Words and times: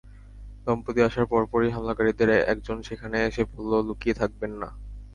দম্পতি 0.65 0.99
আসার 1.07 1.25
পরপরই 1.31 1.73
হামলাকারীদের 1.75 2.29
একজন 2.53 2.77
সেখানে 2.87 3.17
এসে 3.27 3.43
বলল, 3.51 3.71
লুকিয়ে 3.87 4.19
থাকবেন 4.21 4.51
না। 4.61 4.69